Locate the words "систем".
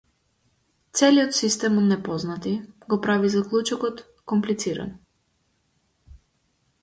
1.39-1.75